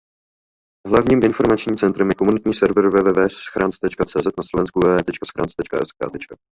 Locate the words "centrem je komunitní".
1.77-2.53